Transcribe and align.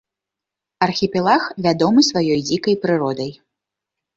Архіпелаг 0.85 1.43
вядомы 1.67 2.01
сваёй 2.09 2.41
дзікай 2.49 2.75
прыродай. 2.87 3.31